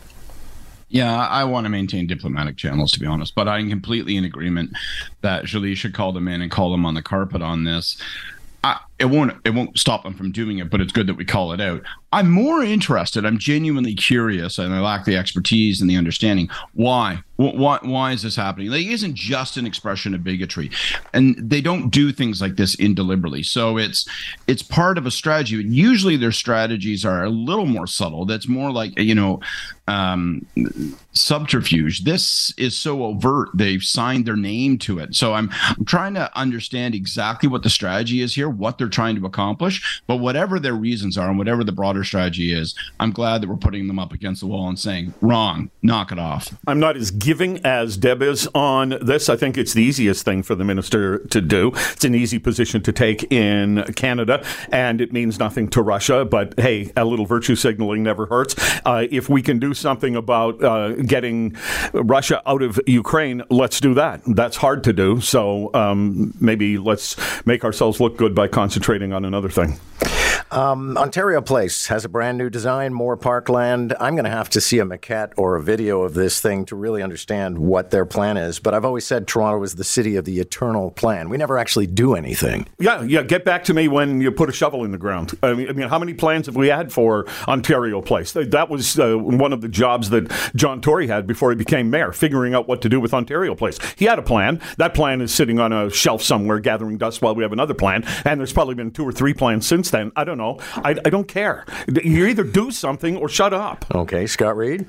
Yeah, 0.88 1.14
I 1.14 1.44
want 1.44 1.66
to 1.66 1.68
maintain 1.68 2.06
diplomatic 2.06 2.56
channels, 2.56 2.92
to 2.92 3.00
be 3.00 3.06
honest. 3.06 3.34
But 3.34 3.46
I'm 3.46 3.68
completely 3.68 4.16
in 4.16 4.24
agreement 4.24 4.70
that 5.20 5.44
Jolie 5.44 5.74
should 5.74 5.94
call 5.94 6.12
them 6.12 6.26
in 6.28 6.40
and 6.40 6.50
call 6.50 6.72
them 6.72 6.86
on 6.86 6.94
the 6.94 7.02
carpet 7.02 7.42
on 7.42 7.64
this. 7.64 8.02
I, 8.64 8.80
it 8.98 9.04
won't 9.04 9.34
it 9.44 9.50
won't 9.50 9.78
stop 9.78 10.02
them 10.02 10.14
from 10.14 10.32
doing 10.32 10.58
it, 10.58 10.68
but 10.68 10.80
it's 10.80 10.92
good 10.92 11.06
that 11.06 11.14
we 11.14 11.24
call 11.24 11.52
it 11.52 11.60
out. 11.60 11.82
I'm 12.12 12.30
more 12.30 12.62
interested. 12.62 13.26
I'm 13.26 13.38
genuinely 13.38 13.94
curious, 13.94 14.58
and 14.58 14.72
I 14.72 14.80
lack 14.80 15.04
the 15.04 15.16
expertise 15.16 15.80
and 15.80 15.90
the 15.90 15.96
understanding. 15.96 16.48
Why? 16.72 17.22
Why, 17.36 17.78
why 17.82 18.10
is 18.10 18.22
this 18.22 18.34
happening? 18.34 18.68
Like, 18.68 18.80
it 18.80 18.90
isn't 18.90 19.14
just 19.14 19.56
an 19.56 19.64
expression 19.64 20.12
of 20.12 20.24
bigotry, 20.24 20.72
and 21.14 21.36
they 21.38 21.60
don't 21.60 21.90
do 21.90 22.10
things 22.10 22.40
like 22.40 22.56
this 22.56 22.74
indeliberately. 22.74 23.44
So 23.44 23.78
it's 23.78 24.08
it's 24.48 24.62
part 24.62 24.98
of 24.98 25.06
a 25.06 25.10
strategy. 25.12 25.60
And 25.60 25.72
Usually, 25.72 26.16
their 26.16 26.32
strategies 26.32 27.04
are 27.04 27.22
a 27.22 27.30
little 27.30 27.66
more 27.66 27.86
subtle. 27.86 28.24
That's 28.24 28.48
more 28.48 28.72
like 28.72 28.98
you 28.98 29.14
know 29.14 29.40
um, 29.86 30.46
subterfuge. 31.12 32.02
This 32.02 32.52
is 32.58 32.76
so 32.76 33.04
overt; 33.04 33.50
they've 33.54 33.84
signed 33.84 34.26
their 34.26 34.34
name 34.36 34.76
to 34.78 34.98
it. 34.98 35.14
So 35.14 35.34
I'm 35.34 35.48
I'm 35.62 35.84
trying 35.84 36.14
to 36.14 36.36
understand 36.36 36.96
exactly 36.96 37.48
what 37.48 37.62
the 37.62 37.70
strategy 37.70 38.20
is 38.20 38.34
here, 38.34 38.50
what 38.50 38.78
they're 38.78 38.88
trying 38.88 39.14
to 39.14 39.26
accomplish. 39.26 40.02
But 40.08 40.16
whatever 40.16 40.58
their 40.58 40.74
reasons 40.74 41.16
are, 41.16 41.28
and 41.28 41.38
whatever 41.38 41.62
the 41.62 41.70
broader 41.70 41.97
strategy 42.04 42.52
is, 42.52 42.74
I'm 43.00 43.12
glad 43.12 43.42
that 43.42 43.48
we're 43.48 43.56
putting 43.56 43.86
them 43.86 43.98
up 43.98 44.12
against 44.12 44.40
the 44.40 44.46
wall 44.46 44.68
and 44.68 44.78
saying, 44.78 45.14
"Wrong, 45.20 45.70
knock 45.82 46.12
it 46.12 46.18
off." 46.18 46.54
I'm 46.66 46.80
not 46.80 46.96
as 46.96 47.10
giving 47.10 47.64
as 47.64 47.96
Deb 47.96 48.22
is 48.22 48.48
on 48.54 48.98
this. 49.00 49.28
I 49.28 49.36
think 49.36 49.56
it's 49.56 49.72
the 49.72 49.82
easiest 49.82 50.24
thing 50.24 50.42
for 50.42 50.54
the 50.54 50.64
minister 50.64 51.18
to 51.18 51.40
do. 51.40 51.72
It's 51.92 52.04
an 52.04 52.14
easy 52.14 52.38
position 52.38 52.82
to 52.82 52.92
take 52.92 53.30
in 53.32 53.84
Canada, 53.94 54.44
and 54.70 55.00
it 55.00 55.12
means 55.12 55.38
nothing 55.38 55.68
to 55.68 55.82
Russia. 55.82 56.24
But 56.24 56.54
hey, 56.58 56.90
a 56.96 57.04
little 57.04 57.26
virtue 57.26 57.56
signaling 57.56 58.02
never 58.02 58.26
hurts. 58.26 58.54
Uh, 58.84 59.06
if 59.10 59.28
we 59.28 59.42
can 59.42 59.58
do 59.58 59.74
something 59.74 60.16
about 60.16 60.62
uh, 60.62 60.92
getting 60.92 61.56
Russia 61.92 62.42
out 62.46 62.62
of 62.62 62.80
Ukraine, 62.86 63.42
let's 63.50 63.80
do 63.80 63.94
that. 63.94 64.20
That's 64.26 64.56
hard 64.56 64.84
to 64.84 64.92
do. 64.92 65.20
So 65.20 65.72
um, 65.74 66.34
maybe 66.40 66.78
let's 66.78 67.16
make 67.46 67.64
ourselves 67.64 68.00
look 68.00 68.16
good 68.16 68.34
by 68.34 68.48
concentrating 68.48 69.12
on 69.12 69.24
another 69.24 69.48
thing. 69.48 69.78
Um, 70.50 70.96
Ontario 70.96 71.42
Place 71.42 71.88
has 71.88 72.04
a 72.04 72.08
brand 72.08 72.38
new 72.38 72.48
design, 72.48 72.94
more 72.94 73.16
parkland. 73.16 73.94
I'm 74.00 74.14
going 74.14 74.24
to 74.24 74.30
have 74.30 74.48
to 74.50 74.60
see 74.60 74.78
a 74.78 74.84
maquette 74.84 75.32
or 75.36 75.56
a 75.56 75.62
video 75.62 76.02
of 76.02 76.14
this 76.14 76.40
thing 76.40 76.64
to 76.66 76.76
really 76.76 77.02
understand 77.02 77.58
what 77.58 77.90
their 77.90 78.06
plan 78.06 78.38
is. 78.38 78.58
But 78.58 78.72
I've 78.72 78.84
always 78.84 79.06
said 79.06 79.26
Toronto 79.26 79.62
is 79.62 79.74
the 79.74 79.84
city 79.84 80.16
of 80.16 80.24
the 80.24 80.40
eternal 80.40 80.90
plan. 80.92 81.28
We 81.28 81.36
never 81.36 81.58
actually 81.58 81.86
do 81.86 82.14
anything. 82.14 82.66
Yeah, 82.78 83.02
yeah. 83.02 83.22
Get 83.22 83.44
back 83.44 83.64
to 83.64 83.74
me 83.74 83.88
when 83.88 84.22
you 84.22 84.30
put 84.32 84.48
a 84.48 84.52
shovel 84.52 84.84
in 84.84 84.90
the 84.90 84.98
ground. 84.98 85.36
I 85.42 85.52
mean, 85.52 85.68
I 85.68 85.72
mean 85.72 85.88
how 85.88 85.98
many 85.98 86.14
plans 86.14 86.46
have 86.46 86.56
we 86.56 86.68
had 86.68 86.92
for 86.92 87.26
Ontario 87.46 88.00
Place? 88.00 88.32
That 88.32 88.70
was 88.70 88.98
uh, 88.98 89.16
one 89.16 89.52
of 89.52 89.60
the 89.60 89.68
jobs 89.68 90.08
that 90.10 90.32
John 90.56 90.80
Tory 90.80 91.08
had 91.08 91.26
before 91.26 91.50
he 91.50 91.56
became 91.56 91.90
mayor, 91.90 92.12
figuring 92.12 92.54
out 92.54 92.66
what 92.66 92.80
to 92.82 92.88
do 92.88 93.00
with 93.00 93.12
Ontario 93.12 93.54
Place. 93.54 93.78
He 93.96 94.06
had 94.06 94.18
a 94.18 94.22
plan. 94.22 94.60
That 94.78 94.94
plan 94.94 95.20
is 95.20 95.34
sitting 95.34 95.58
on 95.58 95.72
a 95.72 95.90
shelf 95.90 96.22
somewhere, 96.22 96.58
gathering 96.58 96.96
dust 96.96 97.20
while 97.20 97.34
we 97.34 97.42
have 97.42 97.52
another 97.52 97.74
plan. 97.74 98.04
And 98.24 98.40
there's 98.40 98.52
probably 98.52 98.74
been 98.74 98.90
two 98.90 99.06
or 99.06 99.12
three 99.12 99.34
plans 99.34 99.66
since 99.66 99.90
then. 99.90 100.10
I 100.16 100.24
don't 100.24 100.37
know. 100.38 100.58
I, 100.76 100.90
I 101.04 101.10
don't 101.10 101.28
care. 101.28 101.66
You 102.02 102.24
either 102.26 102.44
do 102.44 102.70
something 102.70 103.16
or 103.18 103.28
shut 103.28 103.52
up. 103.52 103.84
Okay, 103.94 104.26
Scott 104.26 104.56
Reid. 104.56 104.86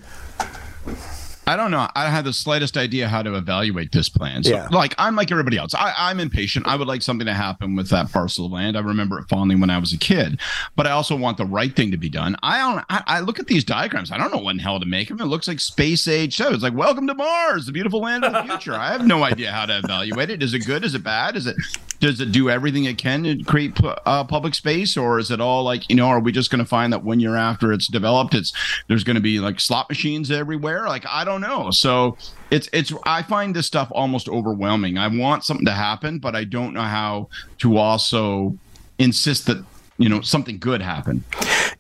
I 1.47 1.55
don't 1.55 1.71
know. 1.71 1.87
I 1.95 2.09
have 2.11 2.25
the 2.25 2.33
slightest 2.33 2.77
idea 2.77 3.07
how 3.07 3.23
to 3.23 3.33
evaluate 3.33 3.91
this 3.91 4.07
plan. 4.07 4.43
So, 4.43 4.51
Yeah. 4.51 4.67
like, 4.69 4.93
I'm 4.99 5.15
like 5.15 5.31
everybody 5.31 5.57
else. 5.57 5.73
I, 5.73 5.95
I'm 5.97 6.19
impatient. 6.19 6.67
I 6.67 6.75
would 6.75 6.87
like 6.87 7.01
something 7.01 7.25
to 7.25 7.33
happen 7.33 7.75
with 7.75 7.89
that 7.89 8.11
parcel 8.11 8.45
of 8.45 8.51
land. 8.51 8.77
I 8.77 8.81
remember 8.81 9.17
it 9.17 9.27
fondly 9.29 9.55
when 9.55 9.71
I 9.71 9.79
was 9.79 9.91
a 9.91 9.97
kid, 9.97 10.39
but 10.75 10.85
I 10.85 10.91
also 10.91 11.15
want 11.15 11.37
the 11.37 11.45
right 11.47 11.75
thing 11.75 11.89
to 11.89 11.97
be 11.97 12.07
done. 12.07 12.35
I 12.43 12.59
don't. 12.59 12.85
I, 12.87 13.03
I 13.07 13.19
look 13.21 13.39
at 13.39 13.47
these 13.47 13.63
diagrams. 13.63 14.11
I 14.11 14.19
don't 14.19 14.31
know 14.31 14.37
what 14.37 14.51
in 14.51 14.57
the 14.57 14.63
hell 14.63 14.79
to 14.79 14.85
make 14.85 15.09
of 15.09 15.17
them. 15.17 15.25
It 15.25 15.29
looks 15.31 15.47
like 15.47 15.59
space 15.59 16.07
age 16.07 16.35
show. 16.35 16.51
It's 16.51 16.61
like 16.61 16.75
Welcome 16.75 17.07
to 17.07 17.15
Mars, 17.15 17.65
the 17.65 17.71
beautiful 17.71 18.01
land 18.01 18.25
of 18.25 18.31
the 18.33 18.43
future. 18.43 18.75
I 18.75 18.91
have 18.91 19.07
no 19.07 19.23
idea 19.23 19.51
how 19.51 19.65
to 19.65 19.79
evaluate 19.79 20.29
it. 20.29 20.43
Is 20.43 20.53
it 20.53 20.67
good? 20.67 20.85
Is 20.85 20.93
it 20.93 21.03
bad? 21.03 21.35
Is 21.35 21.47
it 21.47 21.55
does 21.99 22.21
it 22.21 22.31
do 22.31 22.49
everything 22.49 22.85
it 22.85 22.97
can 22.97 23.23
to 23.23 23.43
create 23.43 23.77
uh, 23.83 24.23
public 24.23 24.55
space, 24.55 24.95
or 24.95 25.19
is 25.19 25.31
it 25.31 25.41
all 25.41 25.63
like 25.63 25.89
you 25.89 25.95
know? 25.95 26.07
Are 26.07 26.19
we 26.19 26.31
just 26.31 26.49
going 26.49 26.59
to 26.59 26.65
find 26.65 26.93
that 26.93 27.03
one 27.03 27.19
year 27.19 27.35
after 27.35 27.73
it's 27.73 27.87
developed, 27.87 28.33
it's 28.33 28.53
there's 28.87 29.03
going 29.03 29.15
to 29.15 29.21
be 29.21 29.39
like 29.39 29.59
slot 29.59 29.89
machines 29.89 30.31
everywhere? 30.31 30.87
Like 30.87 31.05
I 31.07 31.23
don't 31.23 31.41
know. 31.41 31.71
So 31.71 32.17
it's 32.51 32.69
it's 32.73 32.93
I 33.05 33.21
find 33.23 33.55
this 33.55 33.67
stuff 33.67 33.89
almost 33.91 34.29
overwhelming. 34.29 34.97
I 34.97 35.07
want 35.07 35.43
something 35.43 35.65
to 35.65 35.73
happen, 35.73 36.19
but 36.19 36.35
I 36.35 36.43
don't 36.43 36.73
know 36.73 36.81
how 36.81 37.29
to 37.59 37.77
also 37.77 38.57
insist 38.97 39.45
that 39.47 39.63
you 39.97 40.09
know 40.09 40.21
something 40.21 40.57
good 40.57 40.81
happen. 40.81 41.23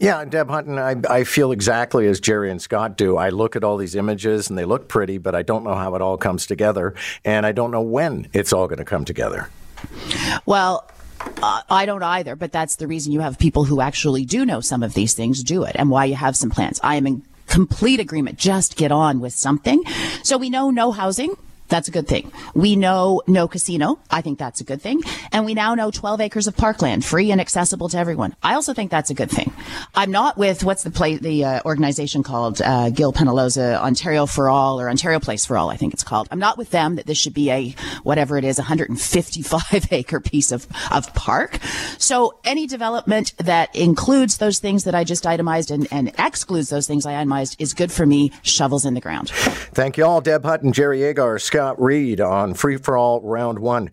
Yeah, 0.01 0.23
Deb 0.23 0.49
Hutton, 0.49 0.79
I, 0.79 0.95
I 1.09 1.23
feel 1.25 1.51
exactly 1.51 2.07
as 2.07 2.21
Jerry 2.21 2.49
and 2.49 2.61
Scott 2.61 2.97
do. 2.97 3.17
I 3.17 3.29
look 3.29 3.57
at 3.57 3.65
all 3.65 3.75
these 3.75 3.95
images 3.95 4.49
and 4.49 4.57
they 4.57 4.63
look 4.63 4.87
pretty, 4.87 5.17
but 5.17 5.35
I 5.35 5.41
don't 5.41 5.65
know 5.65 5.75
how 5.75 5.93
it 5.93 6.01
all 6.01 6.17
comes 6.17 6.45
together, 6.45 6.95
and 7.25 7.45
I 7.45 7.51
don't 7.51 7.71
know 7.71 7.81
when 7.81 8.27
it's 8.31 8.53
all 8.53 8.67
going 8.67 8.77
to 8.79 8.85
come 8.85 9.03
together. 9.03 9.49
Well, 10.45 10.89
uh, 11.41 11.61
I 11.69 11.85
don't 11.85 12.03
either, 12.03 12.35
but 12.35 12.51
that's 12.51 12.75
the 12.75 12.87
reason 12.87 13.11
you 13.11 13.19
have 13.19 13.37
people 13.37 13.65
who 13.65 13.81
actually 13.81 14.25
do 14.25 14.45
know 14.45 14.61
some 14.61 14.83
of 14.83 14.93
these 14.93 15.13
things 15.13 15.43
do 15.43 15.63
it 15.63 15.75
and 15.75 15.89
why 15.89 16.05
you 16.05 16.15
have 16.15 16.35
some 16.35 16.49
plans. 16.49 16.79
I 16.83 16.95
am 16.95 17.07
in 17.07 17.23
complete 17.47 17.99
agreement. 17.99 18.37
Just 18.37 18.77
get 18.77 18.91
on 18.91 19.19
with 19.19 19.33
something. 19.33 19.83
So 20.23 20.37
we 20.37 20.49
know 20.49 20.69
no 20.69 20.91
housing. 20.91 21.35
That's 21.69 21.87
a 21.87 21.91
good 21.91 22.07
thing. 22.07 22.31
We 22.53 22.75
know 22.75 23.21
no 23.27 23.47
casino. 23.47 23.99
I 24.09 24.21
think 24.21 24.39
that's 24.39 24.59
a 24.59 24.63
good 24.63 24.81
thing. 24.81 25.01
And 25.31 25.45
we 25.45 25.53
now 25.53 25.75
know 25.75 25.91
12 25.91 26.21
acres 26.21 26.47
of 26.47 26.57
parkland, 26.57 27.05
free 27.05 27.31
and 27.31 27.39
accessible 27.39 27.89
to 27.89 27.97
everyone. 27.97 28.35
I 28.41 28.55
also 28.55 28.73
think 28.73 28.91
that's 28.91 29.09
a 29.09 29.13
good 29.13 29.29
thing. 29.29 29.53
I'm 29.95 30.11
not 30.11 30.37
with 30.37 30.63
what's 30.63 30.83
the 30.83 30.91
play, 30.91 31.17
the 31.17 31.45
uh, 31.45 31.61
organization 31.65 32.23
called 32.23 32.61
uh, 32.61 32.89
Gil 32.89 33.13
Penalosa, 33.13 33.77
Ontario 33.77 34.25
for 34.25 34.49
All 34.49 34.81
or 34.81 34.89
Ontario 34.89 35.19
Place 35.19 35.45
for 35.45 35.57
All, 35.57 35.69
I 35.69 35.77
think 35.77 35.93
it's 35.93 36.03
called. 36.03 36.27
I'm 36.31 36.39
not 36.39 36.57
with 36.57 36.71
them 36.71 36.95
that 36.95 37.05
this 37.05 37.17
should 37.17 37.33
be 37.33 37.51
a 37.51 37.75
whatever 38.03 38.37
it 38.37 38.43
is, 38.43 38.57
155 38.57 39.87
acre 39.91 40.19
piece 40.19 40.51
of 40.51 40.67
of 40.91 41.13
park. 41.13 41.59
So 41.97 42.39
any 42.43 42.65
development 42.67 43.33
that 43.37 43.75
includes 43.75 44.37
those 44.37 44.59
things 44.59 44.85
that 44.85 44.95
I 44.95 45.03
just 45.03 45.27
itemized 45.27 45.71
and, 45.71 45.87
and 45.91 46.11
excludes 46.17 46.69
those 46.69 46.87
things 46.87 47.05
I 47.05 47.19
itemized 47.19 47.55
is 47.59 47.73
good 47.73 47.91
for 47.91 48.05
me. 48.05 48.31
Shovels 48.41 48.85
in 48.85 48.93
the 48.93 49.01
ground. 49.01 49.29
Thank 49.29 49.97
you 49.97 50.05
all, 50.05 50.21
Deb 50.21 50.43
Hutton, 50.43 50.69
and 50.69 50.73
Jerry 50.75 51.03
Agar, 51.03 51.39
Scott 51.59 51.81
Reid 51.81 52.21
on 52.21 52.53
Free 52.53 52.77
for 52.77 52.95
All 52.95 53.19
Round 53.19 53.59
One. 53.59 53.89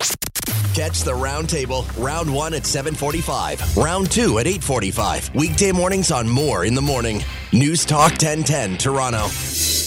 Catch 0.73 1.01
the 1.01 1.11
roundtable 1.11 1.85
round 2.01 2.33
one 2.33 2.53
at 2.53 2.65
745, 2.65 3.75
round 3.75 4.09
two 4.09 4.39
at 4.39 4.47
845. 4.47 5.35
Weekday 5.35 5.73
mornings 5.73 6.09
on 6.09 6.29
Moore 6.29 6.63
in 6.63 6.75
the 6.75 6.81
Morning. 6.81 7.21
News 7.51 7.83
Talk 7.83 8.11
1010 8.11 8.77
Toronto. 8.77 9.86